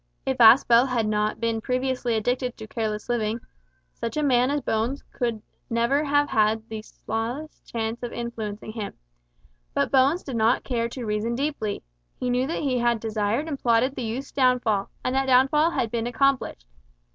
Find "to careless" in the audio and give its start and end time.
2.57-3.07